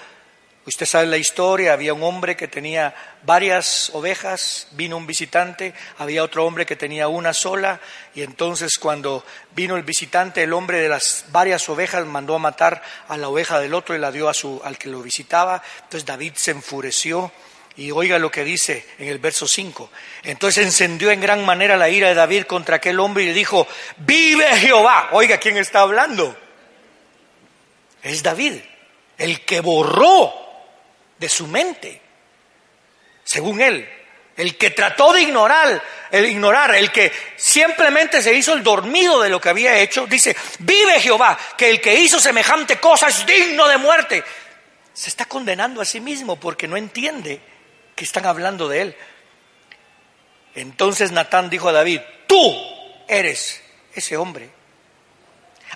[0.69, 2.93] Usted sabe la historia, había un hombre que tenía
[3.24, 7.80] varias ovejas, vino un visitante, había otro hombre que tenía una sola,
[8.13, 12.84] y entonces cuando vino el visitante, el hombre de las varias ovejas mandó a matar
[13.08, 15.63] a la oveja del otro y la dio a su, al que lo visitaba.
[15.78, 17.32] Entonces David se enfureció
[17.80, 19.89] y oiga lo que dice en el verso 5.
[20.24, 23.65] Entonces encendió en gran manera la ira de David contra aquel hombre y le dijo,
[24.00, 25.10] vive Jehová.
[25.13, 26.38] Oiga, ¿quién está hablando?
[28.04, 28.56] Es David,
[29.18, 30.34] el que borró
[31.18, 32.02] de su mente,
[33.24, 33.88] según él,
[34.36, 39.30] el que trató de ignorar, el ignorar, el que simplemente se hizo el dormido de
[39.30, 43.70] lo que había hecho, dice, vive Jehová, que el que hizo semejante cosa es digno
[43.70, 44.22] de muerte.
[44.94, 47.39] Se está condenando a sí mismo porque no entiende
[47.99, 48.95] que están hablando de él.
[50.55, 52.55] Entonces Natán dijo a David, tú
[53.09, 53.62] eres
[53.93, 54.49] ese hombre.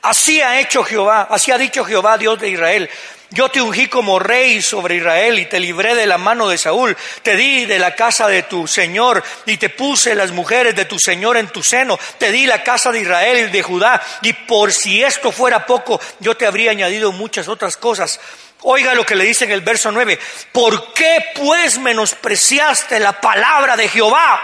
[0.02, 2.90] Así ha hecho Jehová, así ha dicho Jehová, Dios de Israel.
[3.30, 6.96] Yo te ungí como rey sobre Israel y te libré de la mano de Saúl.
[7.24, 10.98] Te di de la casa de tu Señor y te puse las mujeres de tu
[11.00, 12.00] Señor en tu seno.
[12.20, 14.02] Te di la casa de Israel y de Judá.
[14.22, 18.22] Y por si esto fuera poco, yo te habría añadido muchas otras cosas.
[18.64, 20.20] Oiga lo que le dice en el verso 9.
[20.52, 24.42] ¿Por qué pues menospreciaste la palabra de Jehová?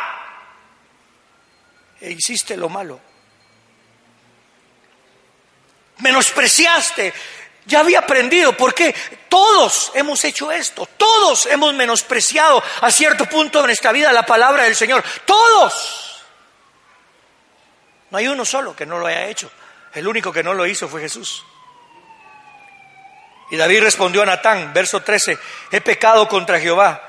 [2.01, 2.99] E hiciste lo malo.
[5.99, 7.13] Menospreciaste.
[7.65, 8.95] Ya había aprendido, porque
[9.29, 14.63] todos hemos hecho esto, todos hemos menospreciado a cierto punto de nuestra vida la palabra
[14.63, 16.23] del Señor, todos.
[18.09, 19.51] No hay uno solo que no lo haya hecho,
[19.93, 21.45] el único que no lo hizo fue Jesús.
[23.51, 25.37] Y David respondió a Natán, verso 13,
[25.71, 27.01] he pecado contra Jehová.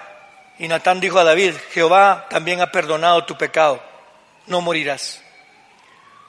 [0.59, 3.83] Y Natán dijo a David, Jehová también ha perdonado tu pecado,
[4.47, 5.23] no morirás.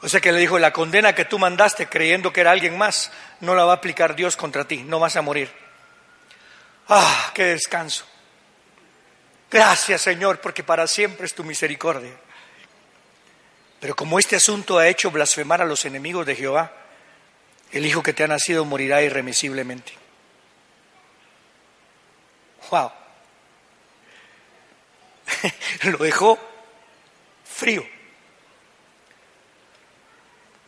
[0.01, 3.11] O sea que le dijo, la condena que tú mandaste creyendo que era alguien más,
[3.39, 5.51] no la va a aplicar Dios contra ti, no vas a morir.
[6.89, 8.05] Ah, qué descanso.
[9.49, 12.13] Gracias Señor, porque para siempre es tu misericordia.
[13.79, 16.71] Pero como este asunto ha hecho blasfemar a los enemigos de Jehová,
[17.71, 20.00] el hijo que te ha nacido morirá irremisiblemente.
[22.71, 22.89] Wow.
[25.83, 26.39] Lo dejó
[27.43, 27.85] frío.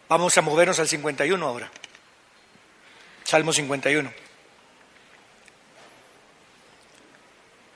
[0.09, 1.71] Vamos a movernos al 51 ahora.
[3.23, 4.13] Salmo 51.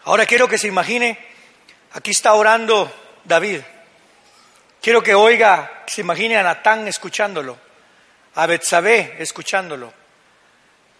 [0.03, 1.17] Ahora quiero que se imagine,
[1.93, 2.91] aquí está orando
[3.23, 3.61] David.
[4.81, 7.57] Quiero que oiga, que se imagine a Natán escuchándolo,
[8.35, 9.93] a Betsabé escuchándolo,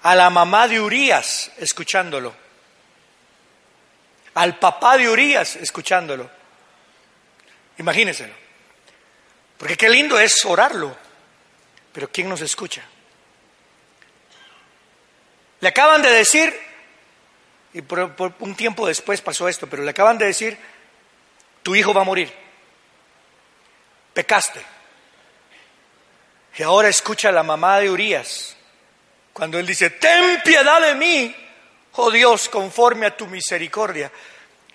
[0.04, 2.47] a la mamá de Urias escuchándolo
[4.38, 6.30] al papá de Urias escuchándolo.
[7.80, 8.34] Imagínenselo.
[9.58, 10.96] Porque qué lindo es orarlo,
[11.92, 12.84] pero ¿quién nos escucha?
[15.60, 16.56] Le acaban de decir,
[17.74, 20.56] y por, un tiempo después pasó esto, pero le acaban de decir,
[21.64, 22.32] tu hijo va a morir.
[24.14, 24.62] Pecaste.
[26.58, 28.56] Y ahora escucha a la mamá de Urias,
[29.34, 31.36] cuando él dice, ten piedad de mí,
[31.98, 34.12] oh Dios, conforme a tu misericordia.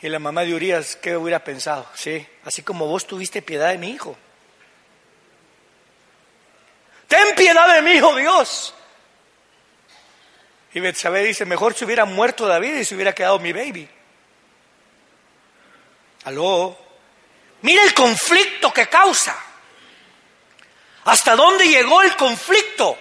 [0.01, 1.89] Y la mamá de Urias, ¿qué hubiera pensado?
[1.95, 4.17] Sí, así como vos tuviste piedad de mi hijo.
[7.07, 8.75] Ten piedad de mi hijo, Dios.
[10.75, 13.89] Y Betsabé dice, mejor se hubiera muerto David y se hubiera quedado mi baby.
[16.25, 16.77] Aló.
[17.61, 19.37] Mira el conflicto que causa.
[21.05, 22.97] ¿Hasta dónde llegó el conflicto?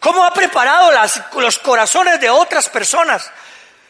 [0.00, 0.90] ¿Cómo ha preparado
[1.34, 3.30] los corazones de otras personas?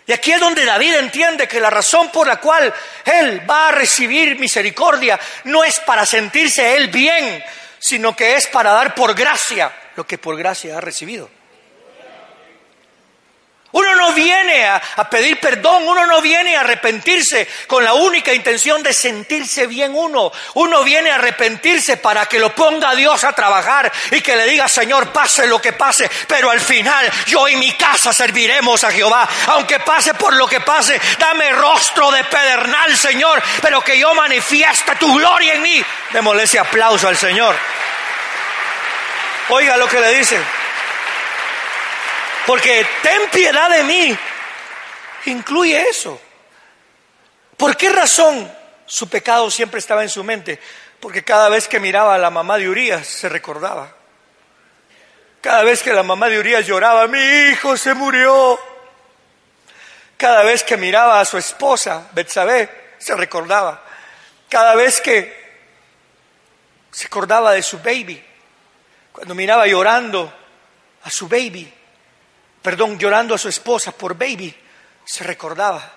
[0.06, 2.72] Y aquí es donde David entiende que la razón por la cual
[3.04, 7.42] él va a recibir misericordia no es para sentirse él bien,
[7.78, 11.41] sino que es para dar por gracia lo que por gracia ha recibido.
[13.72, 18.82] Uno no viene a, pedir perdón, uno no viene a arrepentirse con la única intención
[18.82, 20.30] de sentirse bien uno.
[20.54, 24.68] Uno viene a arrepentirse para que lo ponga Dios a trabajar y que le diga,
[24.68, 29.26] Señor, pase lo que pase, pero al final yo y mi casa serviremos a Jehová.
[29.48, 34.96] Aunque pase por lo que pase, dame rostro de pedernal, Señor, pero que yo manifieste
[34.96, 35.82] tu gloria en mí.
[36.12, 37.56] Démosle ese aplauso al Señor.
[39.48, 40.61] Oiga lo que le dice.
[42.46, 44.18] Porque ten piedad de mí
[45.26, 46.20] incluye eso.
[47.56, 48.50] ¿Por qué razón
[48.86, 50.58] su pecado siempre estaba en su mente?
[50.98, 53.94] Porque cada vez que miraba a la mamá de Urias se recordaba.
[55.40, 58.58] Cada vez que la mamá de Urias lloraba, mi hijo se murió.
[60.16, 63.82] Cada vez que miraba a su esposa, Betsabé, se recordaba.
[64.48, 65.42] Cada vez que
[66.92, 68.22] se acordaba de su baby,
[69.10, 70.32] cuando miraba llorando
[71.02, 71.72] a su baby,
[72.62, 74.54] perdón, llorando a su esposa por baby,
[75.04, 75.92] se recordaba.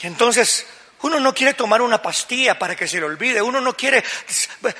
[0.00, 0.66] Y entonces
[1.02, 4.04] uno no quiere tomar una pastilla para que se le olvide, uno no quiere,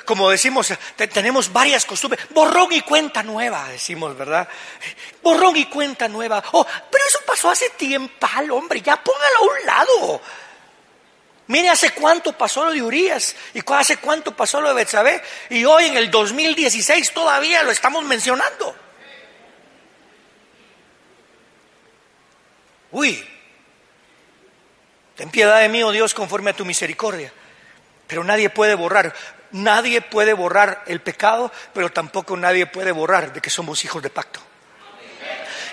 [0.05, 0.73] como decimos,
[1.11, 4.47] tenemos varias costumbres, borrón y cuenta nueva, decimos, ¿verdad?
[5.23, 6.43] Borrón y cuenta nueva.
[6.51, 10.21] Oh, pero eso pasó hace tiempo, hombre, ya póngalo a un lado.
[11.47, 15.65] Mire hace cuánto pasó lo de Urias y hace cuánto pasó lo de Betsabé y
[15.65, 18.88] hoy en el 2016 todavía lo estamos mencionando.
[22.91, 23.23] Uy,
[25.15, 27.31] ten piedad de mí, oh Dios, conforme a tu misericordia.
[28.07, 29.13] Pero nadie puede borrar,
[29.51, 34.09] nadie puede borrar el pecado, pero tampoco nadie puede borrar de que somos hijos de
[34.09, 34.41] pacto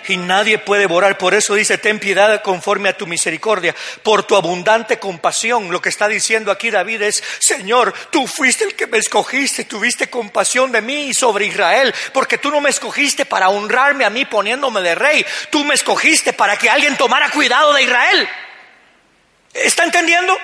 [0.09, 1.19] y nadie puede borrar.
[1.19, 5.71] Por eso dice, ten piedad conforme a tu misericordia, por tu abundante compasión.
[5.71, 10.09] Lo que está diciendo aquí David es, Señor, tú fuiste el que me escogiste, tuviste
[10.09, 14.25] compasión de mí y sobre Israel, porque tú no me escogiste para honrarme a mí
[14.25, 18.29] poniéndome de rey, tú me escogiste para que alguien tomara cuidado de Israel.
[19.53, 20.37] ¿Está entendiendo?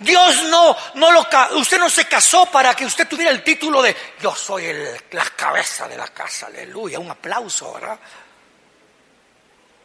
[0.00, 3.94] Dios no, no lo, usted no se casó para que usted tuviera el título de
[4.20, 7.98] yo soy el, la cabeza de la casa, aleluya, un aplauso, ¿verdad?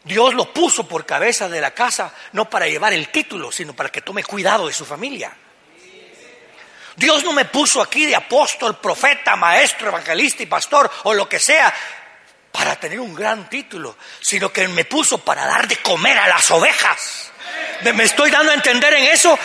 [0.05, 3.89] Dios lo puso por cabeza de la casa, no para llevar el título, sino para
[3.89, 5.35] que tome cuidado de su familia.
[6.95, 11.39] Dios no me puso aquí de apóstol, profeta, maestro, evangelista y pastor o lo que
[11.39, 11.73] sea
[12.51, 16.49] para tener un gran título, sino que me puso para dar de comer a las
[16.51, 17.31] ovejas.
[17.93, 19.37] ¿Me estoy dando a entender en eso?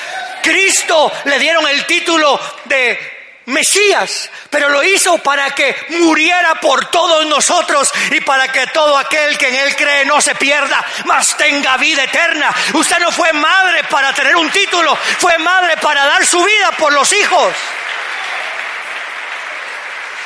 [0.42, 3.19] Cristo le dieron el título de
[3.51, 9.37] Mesías, pero lo hizo para que muriera por todos nosotros y para que todo aquel
[9.39, 12.55] que en Él cree no se pierda, mas tenga vida eterna.
[12.75, 16.93] Usted no fue madre para tener un título, fue madre para dar su vida por
[16.93, 17.55] los hijos.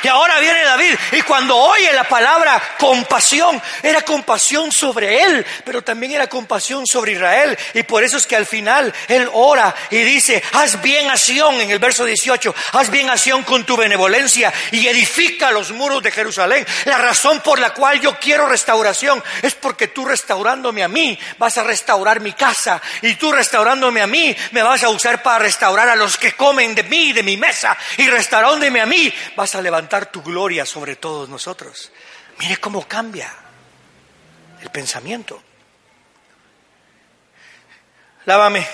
[0.05, 5.81] Y ahora viene David y cuando oye la palabra compasión, era compasión sobre él, pero
[5.81, 7.57] también era compasión sobre Israel.
[7.73, 11.71] Y por eso es que al final él ora y dice, haz bien acción en
[11.71, 16.67] el verso 18, haz bien acción con tu benevolencia y edifica los muros de Jerusalén.
[16.85, 21.57] La razón por la cual yo quiero restauración es porque tú restaurándome a mí vas
[21.57, 25.89] a restaurar mi casa y tú restaurándome a mí me vas a usar para restaurar
[25.89, 29.63] a los que comen de mí, de mi mesa y restaurándome a mí vas a
[29.63, 31.91] levantar tu gloria sobre todos nosotros.
[32.39, 33.33] Mire cómo cambia
[34.61, 35.41] el pensamiento.
[38.25, 38.67] Lávame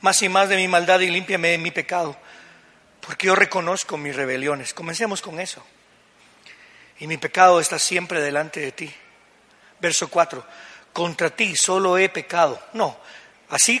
[0.00, 2.16] más y más de mi maldad y límpiame de mi pecado,
[3.00, 4.74] porque yo reconozco mis rebeliones.
[4.74, 5.64] Comencemos con eso.
[6.98, 8.92] Y mi pecado está siempre delante de ti.
[9.80, 10.44] Verso 4.
[10.92, 12.60] Contra ti solo he pecado.
[12.72, 12.98] No,
[13.50, 13.80] así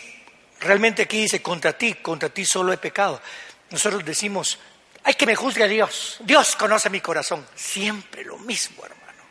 [0.60, 3.20] realmente aquí dice contra ti, contra ti solo he pecado.
[3.70, 4.58] Nosotros decimos
[5.08, 6.18] hay que me juzgue Dios.
[6.20, 7.48] Dios conoce mi corazón.
[7.54, 9.22] Siempre lo mismo, hermano.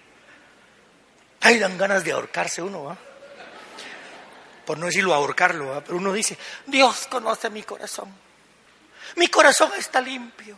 [1.42, 2.98] Ahí dan ganas de ahorcarse uno,
[4.66, 6.36] Por no decirlo ahorcarlo, pero uno dice,
[6.66, 8.12] Dios conoce mi corazón.
[9.18, 10.58] Mi corazón está limpio.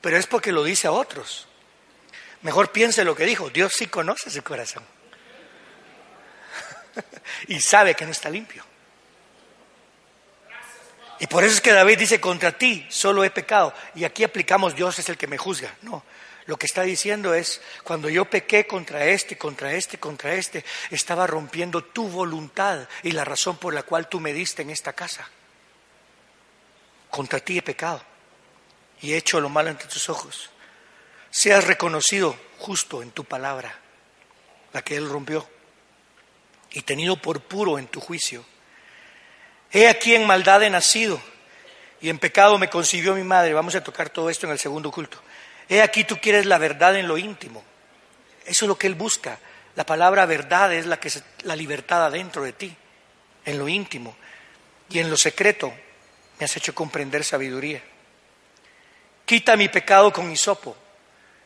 [0.00, 1.46] Pero es porque lo dice a otros.
[2.42, 3.50] Mejor piense lo que dijo.
[3.50, 4.84] Dios sí conoce su corazón.
[7.46, 8.64] y sabe que no está limpio.
[11.18, 13.72] Y por eso es que David dice, contra ti solo he pecado.
[13.94, 15.74] Y aquí aplicamos, Dios es el que me juzga.
[15.82, 16.04] No,
[16.46, 21.26] lo que está diciendo es, cuando yo pequé contra este, contra este, contra este, estaba
[21.26, 25.28] rompiendo tu voluntad y la razón por la cual tú me diste en esta casa.
[27.10, 28.02] Contra ti he pecado
[29.00, 30.50] y he hecho lo malo ante tus ojos.
[31.30, 33.78] Seas reconocido justo en tu palabra,
[34.72, 35.48] la que él rompió,
[36.70, 38.44] y tenido por puro en tu juicio
[39.72, 41.20] He aquí en maldad he nacido
[42.00, 43.52] y en pecado me concibió mi madre.
[43.52, 45.18] Vamos a tocar todo esto en el segundo culto.
[45.68, 47.64] He aquí tú quieres la verdad en lo íntimo.
[48.44, 49.38] Eso es lo que Él busca.
[49.74, 51.10] La palabra verdad es la, que
[51.42, 52.74] la libertad adentro de ti,
[53.44, 54.16] en lo íntimo.
[54.88, 55.72] Y en lo secreto
[56.38, 57.82] me has hecho comprender sabiduría.
[59.24, 60.76] Quita mi pecado con hisopo.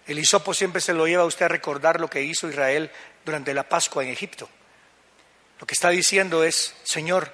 [0.06, 2.90] El hisopo siempre se lo lleva a usted a recordar lo que hizo Israel
[3.24, 4.48] durante la Pascua en Egipto.
[5.58, 7.32] Lo que está diciendo es, Señor,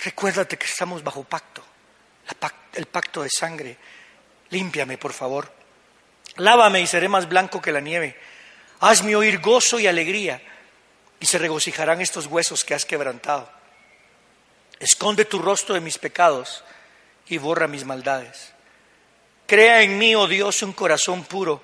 [0.00, 1.62] recuérdate que estamos bajo pacto,
[2.74, 3.76] el pacto de sangre.
[4.50, 5.52] Límpiame, por favor.
[6.36, 8.16] Lávame y seré más blanco que la nieve.
[8.80, 10.40] Hazme oír gozo y alegría,
[11.20, 13.50] y se regocijarán estos huesos que has quebrantado.
[14.78, 16.62] Esconde tu rostro de mis pecados
[17.26, 18.52] y borra mis maldades.
[19.46, 21.62] Crea en mí, oh Dios, un corazón puro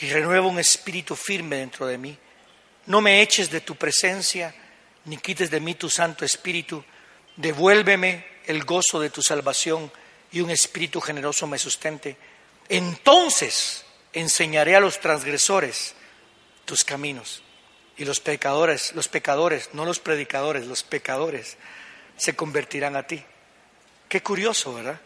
[0.00, 2.18] y renueva un espíritu firme dentro de mí.
[2.86, 4.54] No me eches de tu presencia,
[5.04, 6.84] ni quites de mí tu Santo Espíritu.
[7.38, 9.90] Devuélveme el gozo de tu salvación
[10.32, 12.16] y un espíritu generoso me sustente.
[12.68, 15.94] Entonces enseñaré a los transgresores
[16.64, 17.42] tus caminos
[17.96, 21.56] y los pecadores, los pecadores, no los predicadores, los pecadores
[22.16, 23.24] se convertirán a ti.
[24.08, 25.00] Qué curioso, ¿verdad?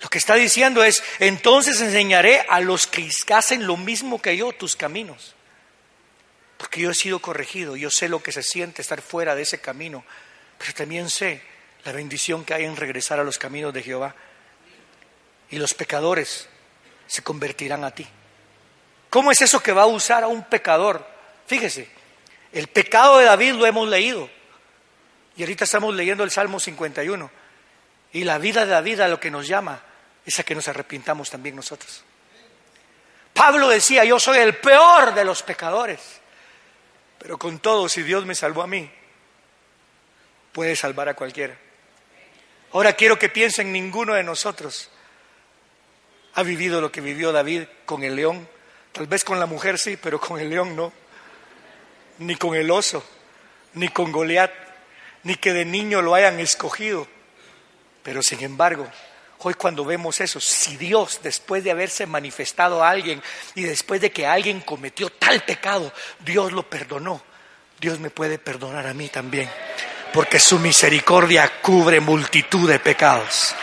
[0.00, 4.52] Lo que está diciendo es, entonces enseñaré a los que hacen lo mismo que yo
[4.52, 5.34] tus caminos.
[6.58, 9.60] Porque yo he sido corregido, yo sé lo que se siente estar fuera de ese
[9.60, 10.04] camino,
[10.58, 11.42] pero también sé
[11.84, 14.14] la bendición que hay en regresar a los caminos de Jehová.
[15.50, 16.48] Y los pecadores
[17.06, 18.06] se convertirán a ti.
[19.10, 21.06] ¿Cómo es eso que va a usar a un pecador?
[21.46, 21.88] Fíjese,
[22.52, 24.28] el pecado de David lo hemos leído.
[25.36, 27.30] Y ahorita estamos leyendo el Salmo 51.
[28.12, 29.80] Y la vida de David a lo que nos llama
[30.24, 32.02] es a que nos arrepintamos también nosotros.
[33.32, 36.00] Pablo decía, yo soy el peor de los pecadores.
[37.18, 38.90] Pero con todo, si Dios me salvó a mí,
[40.56, 41.54] puede salvar a cualquiera.
[42.72, 44.88] Ahora quiero que piensen, ninguno de nosotros
[46.32, 48.48] ha vivido lo que vivió David con el león.
[48.90, 50.94] Tal vez con la mujer sí, pero con el león no.
[52.20, 53.04] Ni con el oso,
[53.74, 54.50] ni con Goliat,
[55.24, 57.06] ni que de niño lo hayan escogido.
[58.02, 58.90] Pero sin embargo,
[59.40, 63.22] hoy cuando vemos eso, si Dios, después de haberse manifestado a alguien
[63.54, 67.22] y después de que alguien cometió tal pecado, Dios lo perdonó,
[67.78, 69.50] Dios me puede perdonar a mí también,
[70.16, 73.54] porque su misericordia cubre multitud de pecados.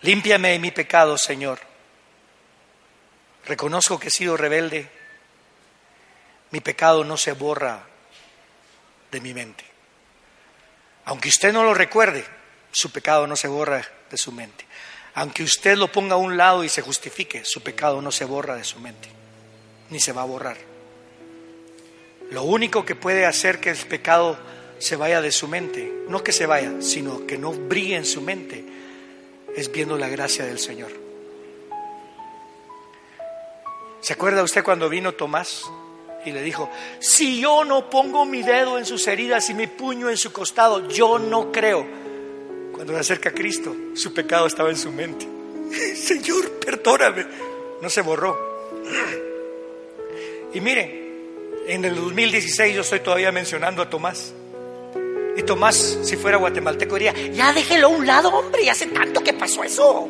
[0.00, 1.60] Límpiame de mi pecado, Señor.
[3.46, 4.90] Reconozco que he sido rebelde.
[6.50, 7.84] Mi pecado no se borra
[9.12, 9.64] de mi mente.
[11.04, 12.37] Aunque usted no lo recuerde,
[12.78, 14.64] su pecado no se borra de su mente.
[15.14, 18.54] Aunque usted lo ponga a un lado y se justifique, su pecado no se borra
[18.54, 19.08] de su mente,
[19.90, 20.56] ni se va a borrar.
[22.30, 24.38] Lo único que puede hacer que el pecado
[24.78, 28.20] se vaya de su mente, no que se vaya, sino que no brille en su
[28.20, 28.64] mente,
[29.56, 30.92] es viendo la gracia del Señor.
[34.00, 35.64] ¿Se acuerda usted cuando vino Tomás
[36.24, 36.70] y le dijo,
[37.00, 40.86] si yo no pongo mi dedo en sus heridas y mi puño en su costado,
[40.86, 42.07] yo no creo?
[42.78, 45.26] Cuando se acerca a Cristo, su pecado estaba en su mente.
[45.96, 47.26] Señor, perdóname.
[47.82, 48.38] No se borró.
[50.54, 54.32] Y miren, en el 2016 yo estoy todavía mencionando a Tomás.
[55.36, 59.24] Y Tomás, si fuera guatemalteco, diría, ya déjelo a un lado, hombre, y hace tanto
[59.24, 60.08] que pasó eso.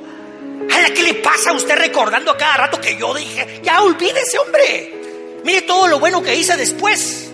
[0.71, 4.39] ¿A qué le pasa a usted recordando a cada rato que yo dije, ya olvídese,
[4.41, 5.41] hombre?
[5.43, 7.31] Mire todo lo bueno que hice después.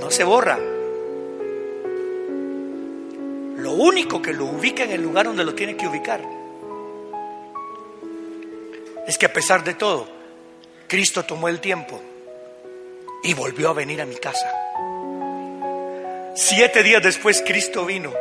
[0.00, 0.58] No se borra.
[3.60, 6.22] Lo único que lo ubica en el lugar donde lo tiene que ubicar
[9.06, 10.08] es que a pesar de todo,
[10.86, 12.00] Cristo tomó el tiempo
[13.22, 14.50] y volvió a venir a mi casa.
[16.34, 18.14] Siete días después Cristo vino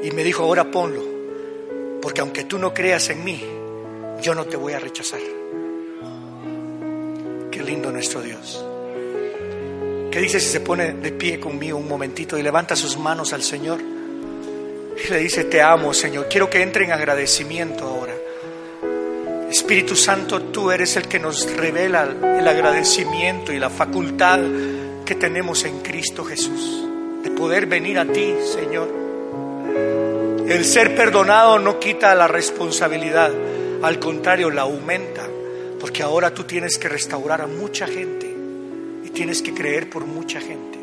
[0.00, 1.02] y me dijo, ahora ponlo,
[2.00, 3.44] porque aunque tú no creas en mí,
[4.22, 5.20] yo no te voy a rechazar.
[7.50, 8.64] Qué lindo nuestro Dios.
[10.12, 13.42] ¿Qué dice si se pone de pie conmigo un momentito y levanta sus manos al
[13.42, 13.95] Señor?
[15.10, 18.14] Le dice, te amo Señor, quiero que entre en agradecimiento ahora.
[19.50, 24.40] Espíritu Santo, tú eres el que nos revela el agradecimiento y la facultad
[25.04, 26.86] que tenemos en Cristo Jesús
[27.36, 28.88] poder venir a ti, Señor.
[30.48, 33.30] El ser perdonado no quita la responsabilidad,
[33.82, 35.28] al contrario, la aumenta,
[35.78, 38.34] porque ahora tú tienes que restaurar a mucha gente
[39.04, 40.78] y tienes que creer por mucha gente.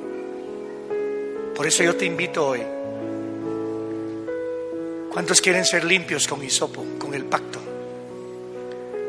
[1.56, 2.62] Por eso yo te invito hoy.
[5.14, 7.60] ¿Cuántos quieren ser limpios con hisopo, con el pacto?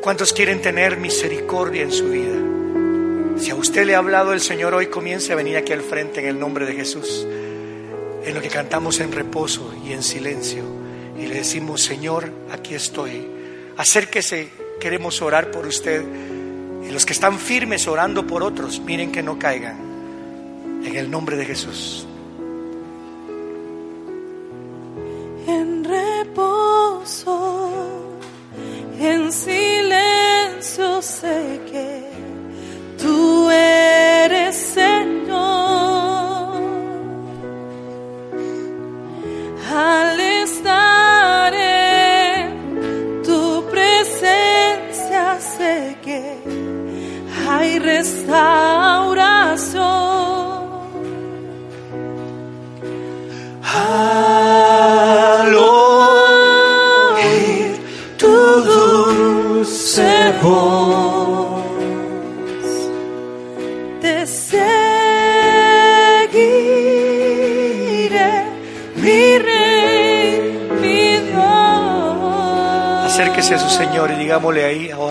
[0.02, 3.40] ¿Cuántos quieren tener misericordia en su vida?
[3.40, 6.20] Si a usted le ha hablado el Señor hoy, comience a venir aquí al frente
[6.20, 7.26] en el nombre de Jesús.
[8.22, 10.64] En lo que cantamos en reposo y en silencio.
[11.18, 13.26] Y le decimos, Señor, aquí estoy.
[13.78, 16.04] Acérquese, queremos orar por usted.
[16.86, 19.78] Y los que están firmes orando por otros, miren que no caigan.
[20.84, 22.06] En el nombre de Jesús.
[74.34, 75.03] Señor y digámosle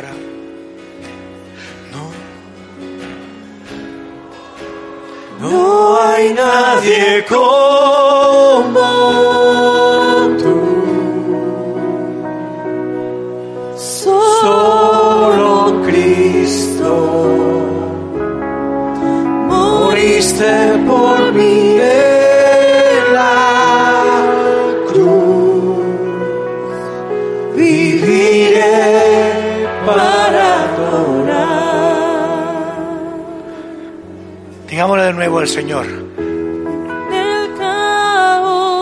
[34.73, 35.85] Digámosle de nuevo al Señor.
[35.85, 38.81] En el caos,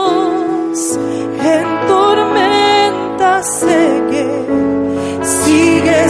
[1.44, 4.26] en tormenta sé que
[5.22, 6.10] sigue